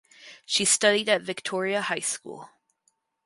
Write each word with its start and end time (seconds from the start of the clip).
She 0.47 0.65
studied 0.65 1.09
at 1.09 1.21
Victoria 1.21 1.79
High 1.83 1.99
School. 1.99 2.49